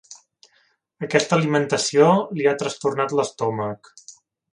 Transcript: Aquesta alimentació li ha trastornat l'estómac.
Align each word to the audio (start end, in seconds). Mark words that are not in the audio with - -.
Aquesta 1.07 1.37
alimentació 1.37 2.07
li 2.39 2.47
ha 2.49 2.55
trastornat 2.65 3.15
l'estómac. 3.21 3.93